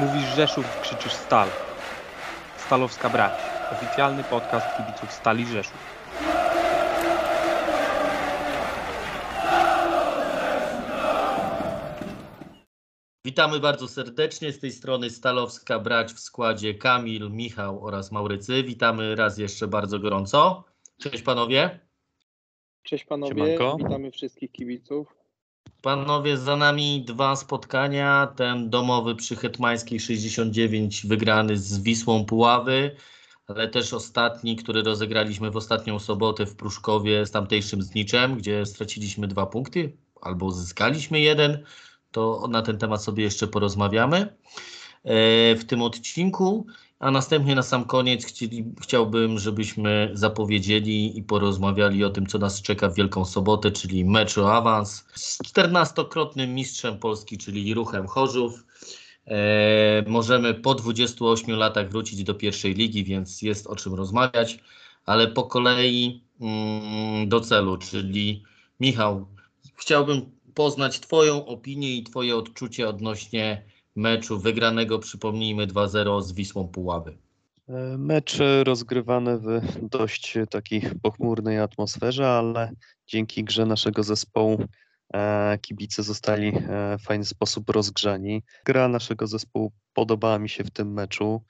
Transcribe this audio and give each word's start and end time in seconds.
Mówisz 0.00 0.34
Rzeszów, 0.36 0.80
krzyczysz 0.80 1.12
Stal. 1.12 1.48
Stalowska 2.56 3.10
Brać. 3.10 3.32
Oficjalny 3.72 4.24
podcast 4.24 4.66
kibiców 4.76 5.12
Stali 5.12 5.46
Rzeszów. 5.46 5.78
Witamy 13.24 13.60
bardzo 13.60 13.88
serdecznie. 13.88 14.52
Z 14.52 14.58
tej 14.60 14.72
strony 14.72 15.10
Stalowska 15.10 15.78
Brać 15.78 16.12
w 16.12 16.20
składzie 16.20 16.74
Kamil, 16.74 17.30
Michał 17.30 17.86
oraz 17.86 18.12
Maurycy. 18.12 18.62
Witamy 18.62 19.16
raz 19.16 19.38
jeszcze 19.38 19.68
bardzo 19.68 19.98
gorąco. 19.98 20.64
Cześć 20.98 21.22
panowie. 21.22 21.80
Cześć 22.82 23.04
panowie, 23.04 23.34
Siemanko. 23.34 23.76
witamy 23.76 24.10
wszystkich 24.10 24.52
kibiców. 24.52 25.19
Panowie, 25.82 26.36
za 26.36 26.56
nami 26.56 27.04
dwa 27.06 27.36
spotkania. 27.36 28.32
Ten 28.36 28.70
domowy 28.70 29.14
przy 29.14 29.36
Hetmańskiej 29.36 30.00
69 30.00 31.06
wygrany 31.06 31.56
z 31.56 31.78
Wisłą 31.78 32.24
Puławy, 32.24 32.96
ale 33.46 33.68
też 33.68 33.92
ostatni, 33.92 34.56
który 34.56 34.82
rozegraliśmy 34.82 35.50
w 35.50 35.56
ostatnią 35.56 35.98
sobotę 35.98 36.46
w 36.46 36.56
Pruszkowie 36.56 37.26
z 37.26 37.30
tamtejszym 37.30 37.82
Zniczem, 37.82 38.36
gdzie 38.36 38.66
straciliśmy 38.66 39.28
dwa 39.28 39.46
punkty 39.46 39.96
albo 40.20 40.46
uzyskaliśmy 40.46 41.20
jeden. 41.20 41.64
To 42.10 42.48
na 42.50 42.62
ten 42.62 42.78
temat 42.78 43.02
sobie 43.02 43.24
jeszcze 43.24 43.46
porozmawiamy 43.46 44.18
e, 44.18 45.54
w 45.54 45.64
tym 45.64 45.82
odcinku. 45.82 46.66
A 47.00 47.10
następnie 47.10 47.54
na 47.54 47.62
sam 47.62 47.84
koniec 47.84 48.24
chcieli, 48.24 48.64
chciałbym, 48.82 49.38
żebyśmy 49.38 50.10
zapowiedzieli 50.12 51.18
i 51.18 51.22
porozmawiali 51.22 52.04
o 52.04 52.10
tym, 52.10 52.26
co 52.26 52.38
nas 52.38 52.62
czeka 52.62 52.88
w 52.88 52.94
Wielką 52.94 53.24
Sobotę, 53.24 53.70
czyli 53.70 54.04
mecz 54.04 54.38
o 54.38 54.54
awans 54.54 55.04
z 55.14 55.42
14-krotnym 55.42 56.48
mistrzem 56.48 56.98
Polski, 56.98 57.38
czyli 57.38 57.74
Ruchem 57.74 58.06
Chorzów. 58.06 58.64
E, 59.26 60.04
możemy 60.06 60.54
po 60.54 60.74
28 60.74 61.56
latach 61.56 61.90
wrócić 61.90 62.24
do 62.24 62.34
pierwszej 62.34 62.74
ligi, 62.74 63.04
więc 63.04 63.42
jest 63.42 63.66
o 63.66 63.76
czym 63.76 63.94
rozmawiać, 63.94 64.58
ale 65.06 65.28
po 65.28 65.42
kolei 65.42 66.24
mm, 66.40 67.28
do 67.28 67.40
celu, 67.40 67.76
czyli 67.76 68.42
Michał, 68.80 69.26
chciałbym 69.76 70.30
poznać 70.54 71.00
Twoją 71.00 71.46
opinię 71.46 71.96
i 71.96 72.04
Twoje 72.04 72.36
odczucie 72.36 72.88
odnośnie 72.88 73.62
meczu 74.00 74.38
wygranego, 74.38 74.98
przypomnijmy, 74.98 75.66
2-0 75.66 76.22
z 76.22 76.32
Wisłą 76.32 76.68
Puławy. 76.68 77.18
E, 77.68 77.98
Mecz 77.98 78.38
rozgrywany 78.64 79.38
w 79.38 79.60
dość 79.88 80.38
takiej 80.50 80.82
pochmurnej 81.02 81.58
atmosferze, 81.58 82.28
ale 82.28 82.72
dzięki 83.06 83.44
grze 83.44 83.66
naszego 83.66 84.02
zespołu 84.02 84.64
e, 85.14 85.58
kibice 85.58 86.02
zostali 86.02 86.48
e, 86.48 86.98
w 86.98 87.02
fajny 87.02 87.24
sposób 87.24 87.70
rozgrzani. 87.70 88.42
Gra 88.64 88.88
naszego 88.88 89.26
zespołu 89.26 89.72
podobała 89.94 90.38
mi 90.38 90.48
się 90.48 90.64
w 90.64 90.70
tym 90.70 90.92
meczu. 90.92 91.42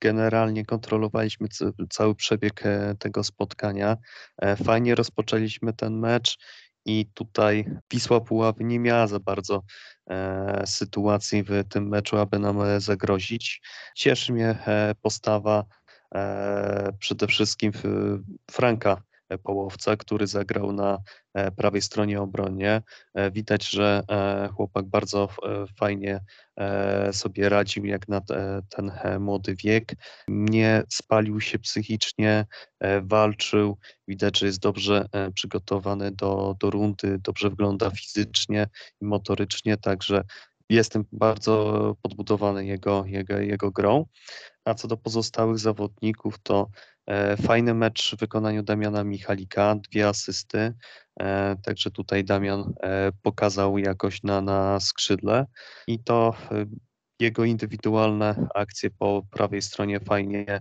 Generalnie 0.00 0.64
kontrolowaliśmy 0.64 1.48
cały 1.90 2.14
przebieg 2.14 2.62
tego 2.98 3.24
spotkania. 3.24 3.96
Fajnie 4.64 4.94
rozpoczęliśmy 4.94 5.72
ten 5.72 5.98
mecz 5.98 6.38
i 6.84 7.06
tutaj 7.14 7.64
Wisła 7.92 8.20
Puławy 8.20 8.64
nie 8.64 8.80
miała 8.80 9.06
za 9.06 9.20
bardzo 9.20 9.62
e, 10.10 10.62
sytuacji 10.66 11.42
w 11.42 11.64
tym 11.68 11.88
meczu, 11.88 12.18
aby 12.18 12.38
nam 12.38 12.62
e, 12.62 12.80
zagrozić. 12.80 13.62
Cieszy 13.94 14.32
mnie 14.32 14.48
e, 14.66 14.94
postawa 15.02 15.64
przede 16.98 17.26
wszystkim 17.26 17.72
Franka 18.50 19.02
Połowca, 19.42 19.96
który 19.96 20.26
zagrał 20.26 20.72
na 20.72 20.98
e, 21.34 21.50
prawej 21.50 21.82
stronie 21.82 22.20
obronie. 22.20 22.82
E, 23.14 23.30
Widać, 23.30 23.68
że 23.70 24.02
e, 24.10 24.48
chłopak 24.48 24.86
bardzo 24.86 25.28
e, 25.42 25.64
fajnie 25.78 26.20
e, 26.56 27.12
sobie 27.12 27.48
radził 27.48 27.84
jak 27.84 28.08
na 28.08 28.20
te- 28.20 28.60
ten 28.68 28.92
e, 29.02 29.18
młody 29.18 29.56
wiek. 29.64 29.92
Nie 30.28 30.82
spalił 30.88 31.40
się 31.40 31.58
psychicznie, 31.58 32.46
e, 32.80 33.00
walczył. 33.00 33.78
Widać, 34.08 34.38
że 34.38 34.46
jest 34.46 34.60
dobrze 34.60 35.06
e, 35.12 35.32
przygotowany 35.32 36.10
do, 36.12 36.56
do 36.60 36.70
rundy, 36.70 37.18
dobrze 37.18 37.50
wygląda 37.50 37.90
fizycznie 37.90 38.68
i 39.00 39.04
motorycznie, 39.04 39.76
także 39.76 40.22
jestem 40.68 41.04
bardzo 41.12 41.96
podbudowany 42.02 42.66
jego, 42.66 43.04
jego, 43.06 43.38
jego 43.38 43.70
grą. 43.70 44.06
A 44.64 44.74
co 44.74 44.88
do 44.88 44.96
pozostałych 44.96 45.58
zawodników, 45.58 46.38
to 46.42 46.68
e, 46.70 46.93
fajny 47.46 47.74
mecz 47.74 48.14
w 48.16 48.18
wykonaniu 48.18 48.62
Damiana 48.62 49.04
Michalika, 49.04 49.74
dwie 49.74 50.08
asysty. 50.08 50.74
E, 51.20 51.56
także 51.62 51.90
tutaj 51.90 52.24
Damian 52.24 52.72
e, 52.82 53.12
pokazał 53.22 53.78
jakoś 53.78 54.22
na, 54.22 54.40
na 54.40 54.80
skrzydle 54.80 55.46
i 55.86 55.98
to 55.98 56.34
e, 56.50 56.66
jego 57.20 57.44
indywidualne 57.44 58.48
akcje 58.54 58.90
po 58.90 59.22
prawej 59.30 59.62
stronie 59.62 60.00
fajnie 60.00 60.60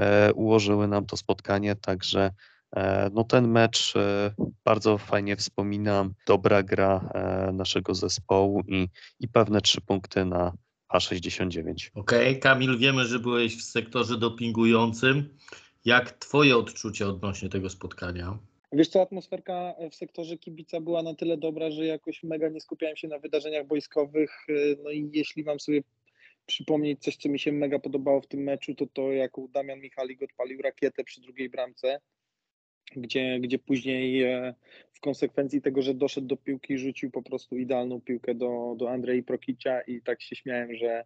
e, 0.00 0.32
ułożyły 0.32 0.88
nam 0.88 1.06
to 1.06 1.16
spotkanie. 1.16 1.76
Także 1.76 2.30
e, 2.76 3.10
no 3.14 3.24
ten 3.24 3.48
mecz 3.48 3.96
e, 3.96 4.34
bardzo 4.64 4.98
fajnie 4.98 5.36
wspominam. 5.36 6.14
Dobra 6.26 6.62
gra 6.62 7.10
e, 7.14 7.52
naszego 7.52 7.94
zespołu 7.94 8.62
i, 8.68 8.88
i 9.20 9.28
pewne 9.28 9.60
trzy 9.60 9.80
punkty 9.80 10.24
na 10.24 10.52
H69. 10.94 11.90
Okej, 11.94 12.40
Kamil, 12.40 12.78
wiemy, 12.78 13.04
że 13.04 13.18
byłeś 13.18 13.56
w 13.56 13.62
sektorze 13.62 14.18
dopingującym. 14.18 15.36
Jak 15.84 16.10
Twoje 16.12 16.56
odczucie 16.56 17.06
odnośnie 17.06 17.48
tego 17.48 17.70
spotkania? 17.70 18.38
Wiesz 18.72 18.88
co, 18.88 19.02
atmosferka 19.02 19.74
w 19.90 19.94
sektorze 19.94 20.38
kibica 20.38 20.80
była 20.80 21.02
na 21.02 21.14
tyle 21.14 21.36
dobra, 21.36 21.70
że 21.70 21.86
jakoś 21.86 22.22
mega 22.22 22.48
nie 22.48 22.60
skupiałem 22.60 22.96
się 22.96 23.08
na 23.08 23.18
wydarzeniach 23.18 23.66
wojskowych. 23.66 24.30
y, 24.48 24.76
No 24.84 24.90
i 24.90 25.10
jeśli 25.12 25.44
mam 25.44 25.60
sobie 25.60 25.82
przypomnieć 26.46 27.02
coś, 27.02 27.16
co 27.16 27.28
mi 27.28 27.38
się 27.38 27.52
mega 27.52 27.78
podobało 27.78 28.20
w 28.20 28.26
tym 28.26 28.40
meczu, 28.40 28.74
to 28.74 28.86
to 28.86 29.12
jak 29.12 29.32
Damian 29.48 29.80
Michalik 29.80 30.22
odpalił 30.22 30.62
rakietę 30.62 31.04
przy 31.04 31.20
drugiej 31.20 31.50
bramce, 31.50 32.00
gdzie, 32.96 33.40
gdzie 33.40 33.58
później 33.58 34.22
e, 34.22 34.54
w 34.92 35.00
konsekwencji 35.00 35.62
tego, 35.62 35.82
że 35.82 35.94
doszedł 35.94 36.26
do 36.26 36.36
piłki, 36.36 36.78
rzucił 36.78 37.10
po 37.10 37.22
prostu 37.22 37.56
idealną 37.56 38.00
piłkę 38.00 38.34
do, 38.34 38.74
do 38.76 38.90
Andrei 38.90 39.22
Prokicia 39.22 39.80
i 39.80 40.02
tak 40.02 40.22
się 40.22 40.36
śmiałem, 40.36 40.74
że 40.74 41.04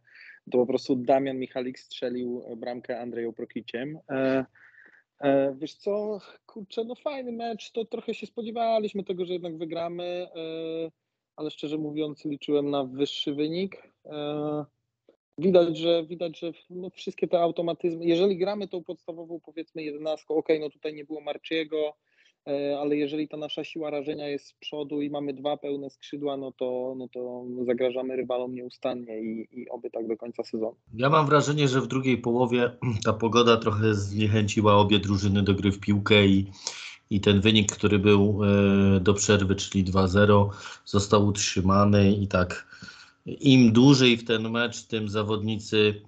to 0.50 0.58
po 0.58 0.66
prostu 0.66 0.96
Damian 0.96 1.38
Michalik 1.38 1.78
strzelił 1.78 2.42
bramkę 2.56 3.00
Andreją 3.00 3.32
Prokiciem. 3.32 3.98
E, 5.24 5.54
wiesz 5.58 5.74
co, 5.74 6.20
kurczę, 6.46 6.84
no 6.84 6.94
fajny 6.94 7.32
mecz, 7.32 7.70
to 7.70 7.84
trochę 7.84 8.14
się 8.14 8.26
spodziewaliśmy 8.26 9.04
tego, 9.04 9.24
że 9.24 9.32
jednak 9.32 9.58
wygramy, 9.58 10.04
e, 10.04 10.90
ale 11.36 11.50
szczerze 11.50 11.78
mówiąc 11.78 12.24
liczyłem 12.24 12.70
na 12.70 12.84
wyższy 12.84 13.34
wynik. 13.34 13.88
E, 14.06 14.64
Widać, 15.38 15.76
że 15.78 16.04
widać, 16.04 16.38
że 16.38 16.52
no 16.70 16.90
wszystkie 16.90 17.28
te 17.28 17.40
automatyzmy, 17.40 18.04
jeżeli 18.04 18.36
gramy 18.36 18.68
tą 18.68 18.84
podstawową 18.84 19.40
powiedzmy 19.40 19.82
jedenastką, 19.82 20.34
ok, 20.34 20.48
no 20.60 20.70
tutaj 20.70 20.94
nie 20.94 21.04
było 21.04 21.20
Marciego, 21.20 21.96
ale 22.81 22.97
jeżeli 22.97 23.28
ta 23.28 23.37
nasza 23.37 23.65
siła 23.65 23.91
rażenia 23.91 24.28
jest 24.28 24.47
z 24.47 24.53
przodu 24.53 25.03
i 25.03 25.10
mamy 25.10 25.34
dwa 25.34 25.56
pełne 25.56 25.91
skrzydła, 25.91 26.37
no 26.37 26.53
to, 26.53 26.94
no 26.97 27.09
to 27.09 27.44
zagrażamy 27.66 28.16
rywalom 28.16 28.55
nieustannie 28.55 29.21
i, 29.21 29.49
i 29.53 29.69
oby 29.69 29.91
tak 29.91 30.09
do 30.09 30.16
końca 30.16 30.44
sezonu. 30.44 30.77
Ja 30.94 31.10
mam 31.10 31.27
wrażenie, 31.27 31.69
że 31.69 31.81
w 31.81 31.87
drugiej 31.87 32.19
połowie 32.19 32.71
ta 33.04 33.12
pogoda 33.12 33.56
trochę 33.56 33.94
zniechęciła 33.94 34.75
obie 34.75 34.99
drużyny 34.99 35.43
do 35.43 35.54
gry 35.54 35.72
w 35.72 35.81
piłkę 35.81 36.27
i, 36.27 36.47
i 37.10 37.21
ten 37.21 37.41
wynik, 37.41 37.72
który 37.72 37.99
był 37.99 38.41
e, 38.44 39.00
do 39.00 39.15
przerwy, 39.15 39.54
czyli 39.54 39.84
2-0, 39.84 40.49
został 40.84 41.27
utrzymany 41.27 42.12
i 42.12 42.28
tak 42.28 42.66
im 43.27 43.72
dłużej 43.72 44.16
w 44.16 44.25
ten 44.25 44.50
mecz, 44.50 44.83
tym 44.83 45.09
zawodnicy 45.09 46.03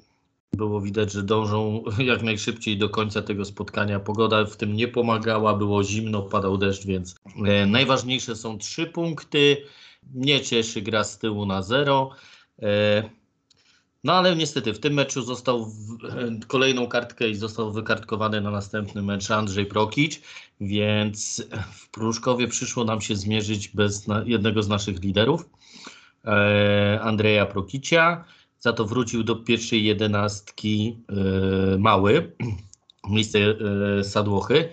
było 0.56 0.80
widać, 0.80 1.12
że 1.12 1.22
dążą 1.22 1.84
jak 1.98 2.22
najszybciej 2.22 2.78
do 2.78 2.88
końca 2.88 3.22
tego 3.22 3.44
spotkania. 3.44 4.00
Pogoda 4.00 4.44
w 4.44 4.56
tym 4.56 4.76
nie 4.76 4.88
pomagała, 4.88 5.54
było 5.54 5.84
zimno, 5.84 6.22
padał 6.22 6.58
deszcz, 6.58 6.86
więc 6.86 7.14
e, 7.46 7.66
najważniejsze 7.66 8.36
są 8.36 8.58
trzy 8.58 8.86
punkty. 8.86 9.56
Mnie 10.14 10.40
cieszy 10.40 10.82
gra 10.82 11.04
z 11.04 11.18
tyłu 11.18 11.46
na 11.46 11.62
zero. 11.62 12.10
E, 12.62 13.02
no 14.04 14.12
ale 14.12 14.36
niestety 14.36 14.74
w 14.74 14.80
tym 14.80 14.94
meczu 14.94 15.22
został 15.22 15.66
w, 15.66 16.04
e, 16.04 16.46
kolejną 16.46 16.86
kartkę 16.86 17.28
i 17.28 17.34
został 17.34 17.72
wykartkowany 17.72 18.40
na 18.40 18.50
następny 18.50 19.02
mecz 19.02 19.30
Andrzej 19.30 19.66
Prokic, 19.66 20.20
więc 20.60 21.42
w 21.72 21.90
Pruszkowie 21.90 22.48
przyszło 22.48 22.84
nam 22.84 23.00
się 23.00 23.16
zmierzyć 23.16 23.68
bez 23.68 24.06
na, 24.06 24.22
jednego 24.26 24.62
z 24.62 24.68
naszych 24.68 25.02
liderów, 25.02 25.50
e, 26.24 27.00
Andrzeja 27.02 27.46
Prokicia. 27.46 28.24
Za 28.66 28.72
to 28.72 28.84
wrócił 28.84 29.24
do 29.24 29.36
pierwszej 29.36 29.84
jedenastki 29.84 30.98
e, 31.08 31.78
Mały, 31.78 32.32
miejsce 33.10 33.38
Sadłochy. 34.02 34.68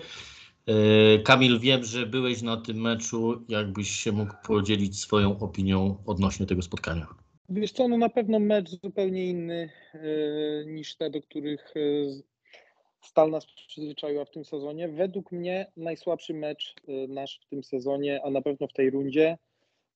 E, 0.66 1.18
Kamil, 1.18 1.60
wiem, 1.60 1.84
że 1.84 2.06
byłeś 2.06 2.42
na 2.42 2.56
tym 2.56 2.80
meczu. 2.80 3.44
Jakbyś 3.48 3.90
się 3.90 4.12
mógł 4.12 4.34
podzielić 4.46 5.00
swoją 5.00 5.38
opinią 5.38 5.96
odnośnie 6.06 6.46
tego 6.46 6.62
spotkania? 6.62 7.06
Wiesz 7.48 7.72
co, 7.72 7.88
no 7.88 7.96
na 7.96 8.08
pewno 8.08 8.38
mecz 8.38 8.70
zupełnie 8.70 9.26
inny 9.26 9.70
e, 9.94 9.98
niż 10.66 10.96
te, 10.96 11.10
do 11.10 11.20
których 11.20 11.74
e, 11.76 11.80
Stal 13.00 13.30
nas 13.30 13.46
przyzwyczaiła 13.46 14.24
w 14.24 14.30
tym 14.30 14.44
sezonie. 14.44 14.88
Według 14.88 15.32
mnie 15.32 15.72
najsłabszy 15.76 16.34
mecz 16.34 16.74
nasz 17.08 17.40
w 17.46 17.48
tym 17.50 17.64
sezonie, 17.64 18.20
a 18.24 18.30
na 18.30 18.42
pewno 18.42 18.66
w 18.66 18.72
tej 18.72 18.90
rundzie. 18.90 19.38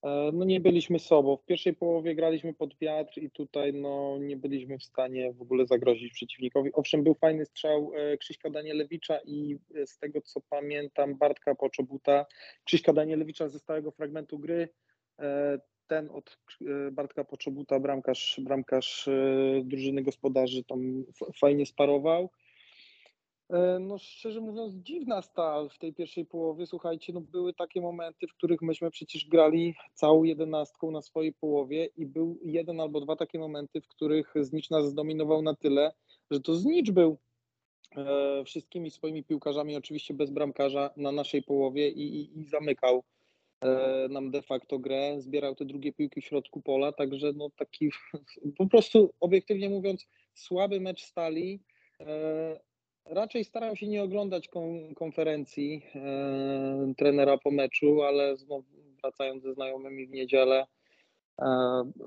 E, 0.03 0.31
no 0.33 0.45
nie 0.45 0.61
byliśmy 0.61 0.99
sobą. 0.99 1.37
W 1.37 1.45
pierwszej 1.45 1.75
połowie 1.75 2.15
graliśmy 2.15 2.55
pod 2.55 2.79
wiatr 2.79 3.19
i 3.19 3.31
tutaj 3.31 3.73
no, 3.73 4.19
nie 4.19 4.37
byliśmy 4.37 4.79
w 4.79 4.85
stanie 4.85 5.33
w 5.33 5.43
ogóle 5.43 5.67
zagrozić 5.67 6.13
przeciwnikowi. 6.13 6.73
Owszem, 6.73 7.03
był 7.03 7.15
fajny 7.15 7.45
strzał 7.45 7.93
e, 7.95 8.17
Krzyśka 8.17 8.51
Danielewicza 8.51 9.19
i 9.25 9.59
e, 9.75 9.87
z 9.87 9.99
tego 9.99 10.21
co 10.21 10.41
pamiętam 10.41 11.15
Bartka 11.15 11.55
Poczobuta, 11.55 12.27
Krzyśka 12.65 12.93
Danielewicza 12.93 13.49
ze 13.49 13.59
stałego 13.59 13.91
fragmentu 13.91 14.39
gry, 14.39 14.69
ten 15.87 16.11
od 16.11 16.39
Bartka 16.93 17.25
Poczobuta, 17.25 17.81
bramkarz, 17.81 18.41
bramkarz 18.45 19.09
drużyny 19.65 20.03
gospodarzy 20.03 20.65
tam 20.65 21.05
fajnie 21.41 21.67
sparował. 21.67 22.31
E, 23.51 23.79
no 23.79 23.99
szczerze 23.99 24.41
mówiąc, 24.41 24.75
dziwna 24.75 25.23
stal 25.23 25.69
w 25.69 25.79
tej 25.79 25.95
pierwszej 25.95 26.27
połowie. 26.27 26.67
Słuchajcie, 26.67 27.13
no 27.13 27.21
były 27.21 27.55
takie 27.55 27.81
momenty, 27.81 28.27
w 28.27 28.35
których 28.35 28.63
myśmy 28.63 28.91
przecież 28.91 29.29
grali 29.29 29.75
całą 29.95 30.25
jedenastką 30.25 30.91
na 30.91 31.03
swojej 31.03 31.33
połowie 31.33 31.89
i 31.97 32.07
był 32.07 32.39
jeden 32.45 32.81
albo 32.81 33.01
dwa 33.01 33.17
takie 33.17 33.39
momenty, 33.39 33.81
w 33.81 33.89
których 33.89 34.35
Znicz 34.41 34.71
nas 34.71 34.89
zdominował 34.89 35.43
na 35.43 35.55
tyle, 35.55 35.93
że 36.31 36.41
to 36.41 36.55
Znicz 36.55 36.91
był 36.91 37.19
e, 37.97 38.45
wszystkimi 38.45 38.91
swoimi 38.91 39.25
piłkarzami, 39.25 39.77
oczywiście 39.77 40.15
bez 40.15 40.31
bramkarza, 40.31 40.91
na 40.97 41.13
naszej 41.13 41.43
połowie 41.43 41.89
i, 41.89 42.21
i, 42.21 42.41
i 42.41 42.45
zamykał 42.45 43.03
e, 43.61 44.09
nam 44.11 44.31
de 44.31 44.43
facto 44.43 44.79
grę, 44.79 45.21
zbierał 45.21 45.55
te 45.55 45.65
drugie 45.65 45.93
piłki 45.93 46.21
w 46.21 46.25
środku 46.25 46.63
pola, 46.63 46.93
także 46.93 47.33
no 47.33 47.51
taki 47.57 47.91
po 48.59 48.67
prostu 48.67 49.15
obiektywnie 49.21 49.71
mówiąc 49.71 50.07
słaby 50.35 50.81
mecz 50.81 51.05
stali. 51.05 51.61
Raczej 53.11 53.45
staram 53.45 53.77
się 53.77 53.87
nie 53.87 54.03
oglądać 54.03 54.49
konferencji 54.97 55.83
e, 55.95 56.93
trenera 56.97 57.39
po 57.39 57.51
meczu, 57.51 58.03
ale 58.03 58.37
wracając 59.03 59.43
ze 59.43 59.55
znajomymi 59.55 60.07
w 60.07 60.11
niedzielę 60.11 60.67
e, 61.39 61.45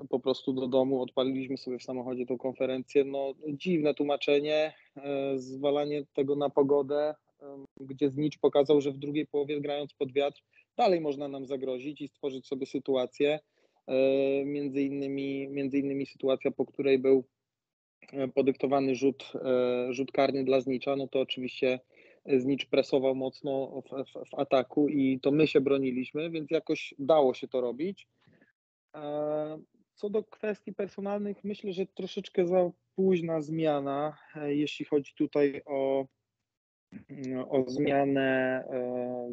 po 0.08 0.20
prostu 0.20 0.52
do 0.52 0.68
domu, 0.68 1.02
odpaliliśmy 1.02 1.58
sobie 1.58 1.78
w 1.78 1.82
samochodzie 1.82 2.26
tą 2.26 2.38
konferencję. 2.38 3.04
No, 3.04 3.34
dziwne 3.48 3.94
tłumaczenie, 3.94 4.74
e, 4.96 5.38
zwalanie 5.38 6.04
tego 6.14 6.36
na 6.36 6.50
pogodę, 6.50 7.14
e, 7.42 7.64
gdzie 7.80 8.10
Znicz 8.10 8.38
pokazał, 8.38 8.80
że 8.80 8.92
w 8.92 8.98
drugiej 8.98 9.26
połowie 9.26 9.60
grając 9.60 9.94
pod 9.94 10.12
wiatr 10.12 10.42
dalej 10.76 11.00
można 11.00 11.28
nam 11.28 11.46
zagrozić 11.46 12.00
i 12.00 12.08
stworzyć 12.08 12.46
sobie 12.46 12.66
sytuację. 12.66 13.40
E, 13.86 13.94
między 14.44 14.82
innymi, 14.82 15.48
między 15.48 15.78
innymi 15.78 16.06
sytuacja, 16.06 16.50
po 16.50 16.66
której 16.66 16.98
był 16.98 17.24
podyktowany 18.34 18.94
rzut, 18.94 19.32
e, 19.34 19.92
rzut 19.92 20.12
karny 20.12 20.44
dla 20.44 20.60
Znicza, 20.60 20.96
no 20.96 21.08
to 21.08 21.20
oczywiście 21.20 21.80
Znicz 22.26 22.66
presował 22.66 23.14
mocno 23.14 23.82
w, 23.82 24.04
w, 24.04 24.30
w, 24.30 24.34
ataku 24.34 24.88
i 24.88 25.20
to 25.20 25.30
my 25.30 25.46
się 25.46 25.60
broniliśmy, 25.60 26.30
więc 26.30 26.50
jakoś 26.50 26.94
dało 26.98 27.34
się 27.34 27.48
to 27.48 27.60
robić. 27.60 28.08
E, 28.94 29.58
co 29.94 30.10
do 30.10 30.24
kwestii 30.24 30.72
personalnych, 30.72 31.44
myślę, 31.44 31.72
że 31.72 31.86
troszeczkę 31.86 32.46
za 32.46 32.70
późna 32.94 33.40
zmiana, 33.40 34.16
e, 34.36 34.54
jeśli 34.54 34.84
chodzi 34.84 35.14
tutaj 35.14 35.62
o, 35.66 36.06
o 37.48 37.64
zmianę 37.66 38.64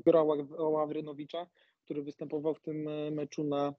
Gora 0.06 0.24
Ławrynowicza, 0.60 1.48
który 1.86 2.04
występował 2.04 2.54
w 2.54 2.62
tym 2.62 2.90
meczu 3.12 3.44
na, 3.44 3.74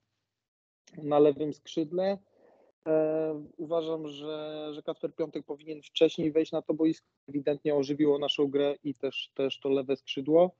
na 0.97 1.19
lewym 1.19 1.53
skrzydle. 1.53 2.17
E, 2.87 3.43
uważam, 3.57 4.07
że, 4.07 4.67
że 4.73 4.83
Kacper 4.83 5.15
Piątek 5.15 5.45
powinien 5.45 5.81
wcześniej 5.81 6.31
wejść 6.31 6.51
na 6.51 6.61
to 6.61 6.73
boisko. 6.73 7.07
Ewidentnie 7.29 7.75
ożywiło 7.75 8.19
naszą 8.19 8.47
grę 8.47 8.75
i 8.83 8.95
też, 8.95 9.31
też 9.33 9.59
to 9.59 9.69
lewe 9.69 9.95
skrzydło. 9.95 10.51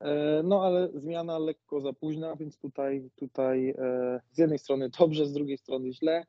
E, 0.00 0.42
no 0.44 0.62
ale 0.64 0.88
zmiana 0.94 1.38
lekko 1.38 1.80
za 1.80 1.92
późna, 1.92 2.36
więc 2.36 2.58
tutaj, 2.58 3.10
tutaj 3.16 3.68
e, 3.78 4.20
z 4.32 4.38
jednej 4.38 4.58
strony 4.58 4.90
dobrze, 4.98 5.26
z 5.26 5.32
drugiej 5.32 5.58
strony 5.58 5.92
źle. 5.92 6.24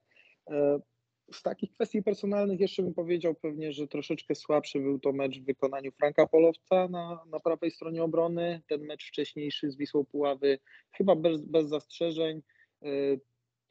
Z 1.32 1.42
takich 1.42 1.72
kwestii 1.72 2.04
personalnych 2.04 2.60
jeszcze 2.60 2.84
bym 2.84 2.94
powiedział 2.94 3.36
pewnie, 3.36 3.74
że 3.74 3.88
troszeczkę 3.88 4.36
słabszy 4.36 4.80
był 4.80 5.00
to 5.00 5.14
mecz 5.14 5.40
w 5.40 5.46
wykonaniu 5.46 5.92
Franka 5.92 6.28
Polowca 6.28 6.88
na, 6.88 7.24
na 7.28 7.40
prawej 7.40 7.72
stronie 7.72 8.04
obrony. 8.04 8.62
Ten 8.68 8.82
mecz 8.82 9.08
wcześniejszy 9.08 9.72
z 9.72 9.78
Wisłą 9.78 10.06
Puławy 10.06 10.60
chyba 10.92 11.16
bez, 11.16 11.42
bez 11.42 11.68
zastrzeżeń 11.68 12.42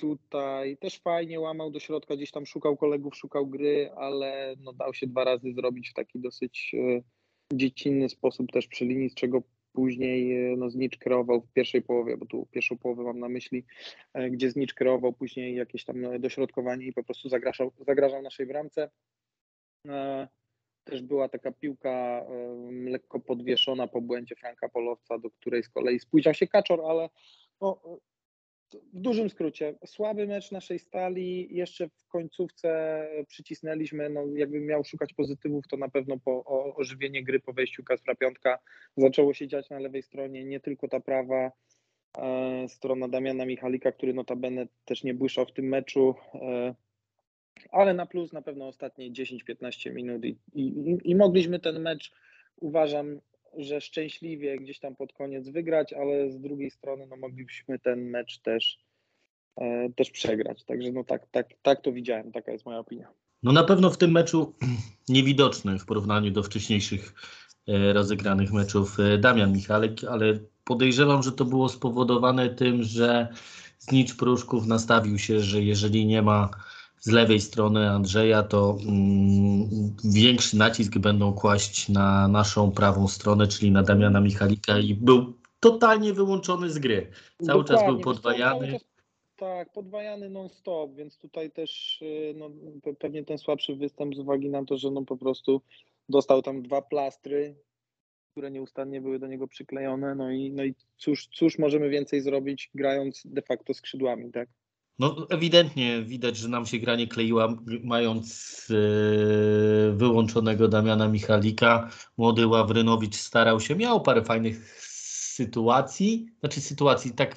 tutaj 0.02 0.76
też 0.76 0.98
fajnie 0.98 1.40
łamał 1.40 1.70
do 1.70 1.80
środka, 1.80 2.16
gdzieś 2.16 2.30
tam 2.30 2.46
szukał 2.46 2.76
kolegów, 2.76 3.16
szukał 3.16 3.46
gry, 3.46 3.90
ale 3.96 4.54
no 4.58 4.72
dał 4.72 4.94
się 4.94 5.06
dwa 5.06 5.24
razy 5.24 5.52
zrobić 5.52 5.90
w 5.90 5.94
taki 5.94 6.20
dosyć 6.20 6.74
e, 6.74 7.02
dziecinny 7.52 8.08
sposób 8.08 8.52
też 8.52 8.66
przy 8.66 8.84
linii, 8.84 9.10
z 9.10 9.14
czego 9.14 9.42
później 9.72 10.52
e, 10.52 10.56
no, 10.56 10.70
Znicz 10.70 10.96
kreował 10.96 11.40
w 11.40 11.52
pierwszej 11.52 11.82
połowie, 11.82 12.16
bo 12.16 12.26
tu 12.26 12.46
pierwszą 12.50 12.78
połowę 12.78 13.02
mam 13.02 13.18
na 13.18 13.28
myśli, 13.28 13.64
e, 14.14 14.30
gdzie 14.30 14.50
Znicz 14.50 14.74
kreował 14.74 15.12
później 15.12 15.56
jakieś 15.56 15.84
tam 15.84 16.20
dośrodkowanie 16.20 16.86
i 16.86 16.92
po 16.92 17.04
prostu 17.04 17.28
zagrażał, 17.28 17.72
zagrażał 17.86 18.22
naszej 18.22 18.46
bramce. 18.46 18.90
Też 20.84 21.02
była 21.02 21.28
taka 21.28 21.52
piłka 21.52 22.26
lekko 22.84 23.20
podwieszona 23.20 23.86
po 23.86 24.00
błędzie 24.00 24.36
Franka 24.36 24.68
Polowca, 24.68 25.18
do 25.18 25.30
której 25.30 25.62
z 25.62 25.68
kolei 25.68 26.00
spóźniał 26.00 26.34
się 26.34 26.46
Kaczor, 26.46 26.80
ale 26.88 27.08
no, 27.60 28.00
w 28.92 29.00
dużym 29.00 29.30
skrócie, 29.30 29.74
słaby 29.86 30.26
mecz 30.26 30.50
naszej 30.50 30.78
stali. 30.78 31.48
Jeszcze 31.56 31.88
w 31.88 32.08
końcówce 32.08 33.02
przycisnęliśmy, 33.28 34.10
no 34.10 34.26
jakbym 34.34 34.66
miał 34.66 34.84
szukać 34.84 35.12
pozytywów, 35.12 35.68
to 35.68 35.76
na 35.76 35.88
pewno 35.88 36.18
po 36.18 36.44
ożywienie 36.76 37.24
gry 37.24 37.40
po 37.40 37.52
wejściu 37.52 37.84
Kaspra 37.84 38.14
Piątka 38.14 38.58
zaczęło 38.96 39.34
się 39.34 39.48
dziać 39.48 39.70
na 39.70 39.78
lewej 39.78 40.02
stronie, 40.02 40.44
nie 40.44 40.60
tylko 40.60 40.88
ta 40.88 41.00
prawa 41.00 41.52
e, 42.18 42.68
strona 42.68 43.08
Damiana 43.08 43.46
Michalika, 43.46 43.92
który 43.92 44.14
notabene 44.14 44.66
też 44.84 45.04
nie 45.04 45.14
błyszał 45.14 45.46
w 45.46 45.52
tym 45.52 45.68
meczu, 45.68 46.14
e, 46.34 46.74
ale 47.70 47.94
na 47.94 48.06
plus 48.06 48.32
na 48.32 48.42
pewno 48.42 48.68
ostatnie 48.68 49.12
10-15 49.12 49.94
minut 49.94 50.24
i, 50.24 50.36
i, 50.54 50.98
i 51.04 51.16
mogliśmy 51.16 51.60
ten 51.60 51.80
mecz, 51.80 52.12
uważam, 52.56 53.20
że 53.56 53.80
szczęśliwie 53.80 54.58
gdzieś 54.58 54.78
tam 54.78 54.96
pod 54.96 55.12
koniec 55.12 55.48
wygrać, 55.48 55.92
ale 55.92 56.30
z 56.30 56.40
drugiej 56.40 56.70
strony 56.70 57.06
no, 57.06 57.16
moglibyśmy 57.16 57.78
ten 57.78 58.10
mecz 58.10 58.38
też, 58.38 58.78
e, 59.56 59.88
też 59.96 60.10
przegrać. 60.10 60.64
Także 60.64 60.92
no 60.92 61.04
tak, 61.04 61.26
tak, 61.30 61.46
tak 61.62 61.80
to 61.80 61.92
widziałem, 61.92 62.32
taka 62.32 62.52
jest 62.52 62.66
moja 62.66 62.78
opinia. 62.78 63.08
No 63.42 63.52
na 63.52 63.64
pewno 63.64 63.90
w 63.90 63.98
tym 63.98 64.12
meczu 64.12 64.54
niewidoczny 65.08 65.78
w 65.78 65.86
porównaniu 65.86 66.30
do 66.30 66.42
wcześniejszych 66.42 67.14
e, 67.68 67.92
rozegranych 67.92 68.52
meczów 68.52 69.00
e, 69.00 69.18
Damian 69.18 69.52
Michalek, 69.52 69.92
ale 70.04 70.38
podejrzewam, 70.64 71.22
że 71.22 71.32
to 71.32 71.44
było 71.44 71.68
spowodowane 71.68 72.50
tym, 72.50 72.82
że 72.82 73.28
Znicz 73.78 74.16
Pruszków 74.16 74.66
nastawił 74.66 75.18
się, 75.18 75.40
że 75.40 75.62
jeżeli 75.62 76.06
nie 76.06 76.22
ma 76.22 76.50
z 77.02 77.10
lewej 77.10 77.40
strony 77.40 77.90
Andrzeja, 77.90 78.42
to 78.42 78.76
mm, 78.80 79.68
większy 80.04 80.56
nacisk 80.56 80.98
będą 80.98 81.32
kłaść 81.32 81.88
na 81.88 82.28
naszą 82.28 82.72
prawą 82.72 83.08
stronę, 83.08 83.46
czyli 83.46 83.70
na 83.70 83.82
Damiana 83.82 84.20
Michalika 84.20 84.78
i 84.78 84.94
był 84.94 85.34
totalnie 85.60 86.12
wyłączony 86.12 86.70
z 86.70 86.78
gry. 86.78 87.10
Cały 87.46 87.62
Dokładnie, 87.62 87.86
czas 87.86 87.94
był 87.94 88.00
podwajany. 88.00 88.78
Tak, 89.36 89.72
podwajany 89.72 90.30
non-stop, 90.30 90.94
więc 90.94 91.18
tutaj 91.18 91.50
też 91.50 92.02
y, 92.02 92.34
no, 92.36 92.50
pewnie 92.98 93.24
ten 93.24 93.38
słabszy 93.38 93.76
występ 93.76 94.14
z 94.14 94.18
uwagi 94.18 94.48
na 94.48 94.64
to, 94.64 94.78
że 94.78 94.90
no 94.90 95.02
po 95.04 95.16
prostu 95.16 95.62
dostał 96.08 96.42
tam 96.42 96.62
dwa 96.62 96.82
plastry, 96.82 97.56
które 98.30 98.50
nieustannie 98.50 99.00
były 99.00 99.18
do 99.18 99.26
niego 99.26 99.48
przyklejone, 99.48 100.14
no 100.14 100.30
i, 100.30 100.50
no 100.50 100.64
i 100.64 100.74
cóż, 100.96 101.26
cóż 101.26 101.58
możemy 101.58 101.88
więcej 101.88 102.20
zrobić 102.20 102.70
grając 102.74 103.22
de 103.24 103.42
facto 103.42 103.74
skrzydłami, 103.74 104.32
tak? 104.32 104.48
No 104.98 105.26
ewidentnie 105.30 106.02
widać, 106.02 106.36
że 106.36 106.48
nam 106.48 106.66
się 106.66 106.78
gra 106.78 106.96
nie 106.96 107.06
kleiła, 107.06 107.56
mając 107.84 108.66
yy, 108.68 109.92
wyłączonego 109.96 110.68
Damiana 110.68 111.08
Michalika. 111.08 111.90
Młody 112.16 112.46
Ławrynowicz 112.46 113.16
starał 113.16 113.60
się, 113.60 113.76
miał 113.76 114.00
parę 114.00 114.24
fajnych 114.24 114.80
sytuacji, 115.36 116.26
znaczy 116.40 116.60
sytuacji, 116.60 117.12
tak 117.12 117.36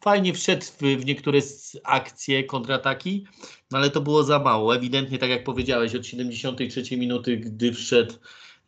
fajnie 0.00 0.34
wszedł 0.34 0.64
w, 0.64 0.78
w 0.78 1.06
niektóre 1.06 1.40
akcje, 1.84 2.44
kontrataki, 2.44 3.26
no 3.70 3.78
ale 3.78 3.90
to 3.90 4.00
było 4.00 4.22
za 4.22 4.38
mało. 4.38 4.76
Ewidentnie, 4.76 5.18
tak 5.18 5.30
jak 5.30 5.44
powiedziałeś, 5.44 5.94
od 5.94 6.06
73 6.06 6.96
minuty, 6.96 7.36
gdy 7.36 7.72
wszedł 7.72 8.14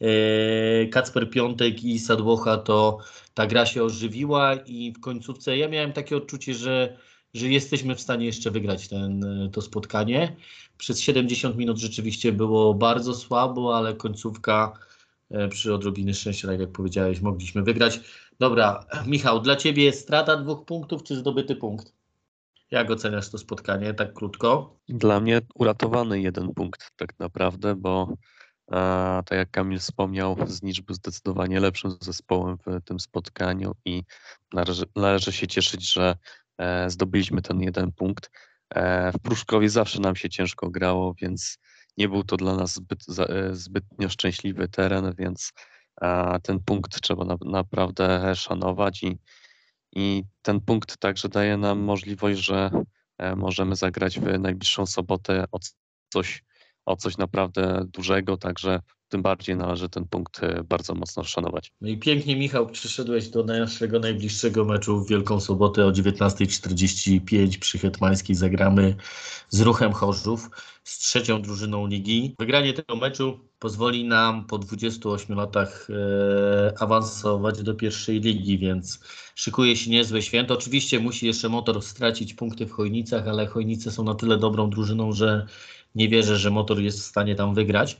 e, 0.00 0.86
Kacper 0.86 1.30
Piątek 1.30 1.84
i 1.84 1.98
Sadłocha, 1.98 2.56
to 2.56 2.98
ta 3.34 3.46
gra 3.46 3.66
się 3.66 3.82
ożywiła 3.84 4.54
i 4.54 4.92
w 4.92 5.00
końcówce 5.00 5.58
ja 5.58 5.68
miałem 5.68 5.92
takie 5.92 6.16
odczucie, 6.16 6.54
że 6.54 6.98
że 7.38 7.48
jesteśmy 7.48 7.94
w 7.94 8.00
stanie 8.00 8.26
jeszcze 8.26 8.50
wygrać 8.50 8.88
ten, 8.88 9.24
to 9.52 9.62
spotkanie. 9.62 10.36
Przez 10.78 11.00
70 11.00 11.56
minut 11.56 11.78
rzeczywiście 11.78 12.32
było 12.32 12.74
bardzo 12.74 13.14
słabo, 13.14 13.76
ale 13.76 13.94
końcówka 13.94 14.72
e, 15.30 15.48
przy 15.48 15.74
odrobinie 15.74 16.14
szczęścia, 16.14 16.48
tak 16.48 16.60
jak 16.60 16.72
powiedziałeś, 16.72 17.20
mogliśmy 17.20 17.62
wygrać. 17.62 18.00
Dobra, 18.38 18.86
Michał, 19.06 19.40
dla 19.40 19.56
Ciebie 19.56 19.92
strata 19.92 20.36
dwóch 20.36 20.64
punktów 20.64 21.02
czy 21.02 21.16
zdobyty 21.16 21.56
punkt? 21.56 21.92
Jak 22.70 22.90
oceniasz 22.90 23.30
to 23.30 23.38
spotkanie, 23.38 23.94
tak 23.94 24.12
krótko? 24.12 24.76
Dla 24.88 25.20
mnie 25.20 25.40
uratowany 25.54 26.20
jeden 26.20 26.54
punkt 26.54 26.92
tak 26.96 27.18
naprawdę, 27.18 27.74
bo 27.74 28.14
a, 28.70 29.22
tak 29.26 29.38
jak 29.38 29.50
Kamil 29.50 29.78
wspomniał, 29.78 30.36
Znicz 30.46 30.80
był 30.80 30.94
zdecydowanie 30.94 31.60
lepszym 31.60 31.90
zespołem 32.00 32.56
w 32.66 32.84
tym 32.84 33.00
spotkaniu 33.00 33.74
i 33.84 34.02
należy, 34.52 34.84
należy 34.96 35.32
się 35.32 35.46
cieszyć, 35.46 35.92
że 35.92 36.02
e, 36.10 36.16
zdobyliśmy 36.88 37.42
ten 37.42 37.60
jeden 37.60 37.92
punkt. 37.92 38.30
E, 38.74 39.12
w 39.12 39.18
Pruszkowie 39.18 39.70
zawsze 39.70 40.00
nam 40.00 40.16
się 40.16 40.28
ciężko 40.28 40.70
grało, 40.70 41.14
więc 41.14 41.58
nie 41.96 42.08
był 42.08 42.24
to 42.24 42.36
dla 42.36 42.56
nas 42.56 42.74
zbyt, 42.74 43.04
e, 43.18 43.54
zbytnio 43.54 44.08
szczęśliwy 44.08 44.68
teren, 44.68 45.14
więc 45.18 45.52
e, 46.00 46.40
ten 46.42 46.60
punkt 46.60 47.00
trzeba 47.00 47.24
na, 47.24 47.36
naprawdę 47.44 48.36
szanować 48.36 49.02
i, 49.02 49.18
i 49.92 50.24
ten 50.42 50.60
punkt 50.60 50.96
także 50.96 51.28
daje 51.28 51.56
nam 51.56 51.78
możliwość, 51.78 52.40
że 52.40 52.70
e, 53.18 53.36
możemy 53.36 53.76
zagrać 53.76 54.20
w 54.20 54.38
najbliższą 54.38 54.86
sobotę 54.86 55.44
o 55.52 55.58
coś, 56.12 56.44
o 56.86 56.96
coś 56.96 57.16
naprawdę 57.16 57.84
dużego, 57.86 58.36
także 58.36 58.80
tym 59.08 59.22
bardziej 59.22 59.56
należy 59.56 59.88
ten 59.88 60.04
punkt 60.04 60.42
e, 60.42 60.64
bardzo 60.68 60.94
mocno 60.94 61.24
szanować. 61.24 61.72
No 61.80 61.88
i 61.88 61.98
pięknie, 61.98 62.36
Michał, 62.36 62.66
przyszedłeś 62.66 63.28
do 63.28 63.44
naszego 63.44 63.98
najbliższego 63.98 64.64
meczu 64.64 65.04
w 65.04 65.08
Wielką 65.08 65.40
Sobotę 65.40 65.86
o 65.86 65.90
19.45 65.90 67.58
przy 67.58 67.78
Hetmańskiej. 67.78 68.36
Zagramy 68.36 68.96
z 69.48 69.60
Ruchem 69.60 69.92
Chorzów, 69.92 70.50
z 70.84 70.98
trzecią 70.98 71.42
drużyną 71.42 71.86
ligi. 71.86 72.34
Wygranie 72.38 72.72
tego 72.72 72.96
meczu 72.96 73.40
pozwoli 73.58 74.04
nam 74.04 74.46
po 74.46 74.58
28 74.58 75.36
latach 75.36 75.88
e, 75.90 76.82
awansować 76.82 77.62
do 77.62 77.74
pierwszej 77.74 78.20
ligi, 78.20 78.58
więc 78.58 79.00
szykuje 79.34 79.76
się 79.76 79.90
niezłe 79.90 80.22
święto. 80.22 80.54
Oczywiście 80.54 81.00
musi 81.00 81.26
jeszcze 81.26 81.48
Motor 81.48 81.82
stracić 81.82 82.34
punkty 82.34 82.66
w 82.66 82.72
Chojnicach, 82.72 83.28
ale 83.28 83.46
Chojnice 83.46 83.90
są 83.90 84.04
na 84.04 84.14
tyle 84.14 84.38
dobrą 84.38 84.70
drużyną, 84.70 85.12
że 85.12 85.46
nie 85.94 86.08
wierzę, 86.08 86.36
że 86.36 86.50
Motor 86.50 86.80
jest 86.80 87.00
w 87.00 87.04
stanie 87.04 87.34
tam 87.34 87.54
wygrać. 87.54 87.98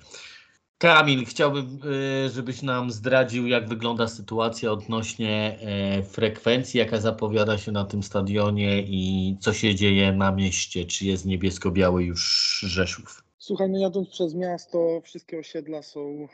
Kamil, 0.79 1.25
chciałbym, 1.27 1.79
y, 2.27 2.29
żebyś 2.29 2.63
nam 2.63 2.91
zdradził, 2.91 3.47
jak 3.47 3.69
wygląda 3.69 4.09
sytuacja 4.09 4.73
odnośnie 4.73 5.59
e, 5.61 6.03
frekwencji, 6.03 6.79
jaka 6.79 7.01
zapowiada 7.01 7.59
się 7.59 7.73
na 7.73 7.85
tym 7.85 8.03
stadionie 8.03 8.83
i 8.83 9.37
co 9.41 9.53
się 9.53 9.75
dzieje 9.75 10.13
na 10.13 10.33
mieście. 10.33 10.85
Czy 10.85 11.07
jest 11.07 11.27
niebiesko-biały 11.27 12.05
już 12.05 12.21
Rzeszów? 12.67 13.23
Słuchaj, 13.39 13.71
no 13.71 13.79
jadąc 13.79 14.09
przez 14.09 14.35
miasto, 14.35 15.01
wszystkie 15.05 15.39
osiedla 15.39 15.83
są 15.83 16.29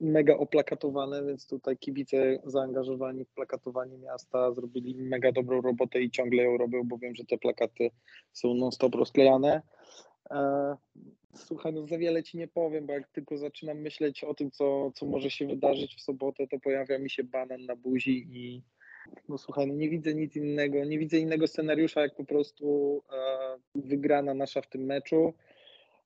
mega 0.00 0.36
oplakatowane, 0.36 1.24
więc 1.24 1.46
tutaj 1.46 1.76
kibice 1.76 2.38
zaangażowani 2.44 3.24
w 3.24 3.34
plakatowanie 3.34 3.98
miasta 3.98 4.52
zrobili 4.52 4.94
mega 4.94 5.32
dobrą 5.32 5.60
robotę 5.60 6.00
i 6.00 6.10
ciągle 6.10 6.42
ją 6.42 6.58
robią, 6.58 6.82
bo 6.84 6.98
wiem, 6.98 7.14
że 7.14 7.24
te 7.24 7.38
plakaty 7.38 7.90
są 8.32 8.54
non-stop 8.54 8.94
rozklejane. 8.94 9.62
Słuchaj, 11.34 11.72
no 11.72 11.86
za 11.86 11.98
wiele 11.98 12.22
ci 12.22 12.38
nie 12.38 12.48
powiem, 12.48 12.86
bo 12.86 12.92
jak 12.92 13.08
tylko 13.08 13.38
zaczynam 13.38 13.78
myśleć 13.78 14.24
o 14.24 14.34
tym, 14.34 14.50
co, 14.50 14.90
co 14.94 15.06
może 15.06 15.30
się 15.30 15.46
wydarzyć 15.46 15.94
w 15.94 16.00
sobotę, 16.00 16.46
to 16.46 16.58
pojawia 16.58 16.98
mi 16.98 17.10
się 17.10 17.24
banan 17.24 17.64
na 17.66 17.76
buzi 17.76 18.26
i 18.30 18.62
no 19.28 19.38
słuchaj, 19.38 19.66
no 19.66 19.74
nie 19.74 19.88
widzę 19.88 20.14
nic 20.14 20.36
innego, 20.36 20.84
nie 20.84 20.98
widzę 20.98 21.18
innego 21.18 21.46
scenariusza, 21.46 22.00
jak 22.00 22.14
po 22.16 22.24
prostu 22.24 23.02
e, 23.12 23.58
wygrana 23.74 24.34
nasza 24.34 24.60
w 24.60 24.68
tym 24.68 24.82
meczu. 24.82 25.34